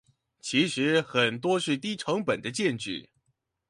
[0.39, 3.07] 其實很多是低成本的建置